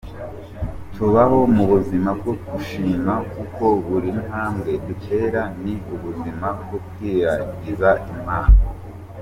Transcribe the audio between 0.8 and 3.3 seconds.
Tubaho mu buzima bwo gushima